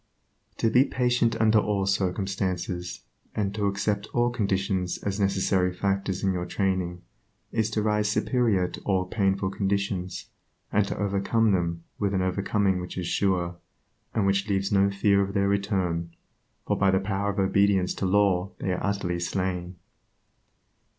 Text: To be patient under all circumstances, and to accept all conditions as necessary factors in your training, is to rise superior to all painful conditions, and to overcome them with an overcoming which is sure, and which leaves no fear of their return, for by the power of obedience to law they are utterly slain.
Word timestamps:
To 0.57 0.71
be 0.71 0.83
patient 0.83 1.39
under 1.39 1.59
all 1.59 1.85
circumstances, 1.85 3.01
and 3.35 3.53
to 3.53 3.67
accept 3.67 4.07
all 4.15 4.31
conditions 4.31 4.97
as 5.03 5.19
necessary 5.19 5.71
factors 5.71 6.23
in 6.23 6.33
your 6.33 6.47
training, 6.47 7.03
is 7.51 7.69
to 7.69 7.83
rise 7.83 8.09
superior 8.09 8.67
to 8.67 8.81
all 8.81 9.05
painful 9.05 9.51
conditions, 9.51 10.29
and 10.71 10.87
to 10.87 10.97
overcome 10.97 11.51
them 11.51 11.83
with 11.99 12.15
an 12.15 12.23
overcoming 12.23 12.81
which 12.81 12.97
is 12.97 13.05
sure, 13.05 13.57
and 14.15 14.25
which 14.25 14.49
leaves 14.49 14.71
no 14.71 14.89
fear 14.89 15.21
of 15.21 15.35
their 15.35 15.47
return, 15.47 16.15
for 16.65 16.75
by 16.75 16.89
the 16.89 16.99
power 16.99 17.29
of 17.29 17.37
obedience 17.37 17.93
to 17.93 18.07
law 18.07 18.49
they 18.57 18.71
are 18.73 18.83
utterly 18.83 19.19
slain. 19.19 19.75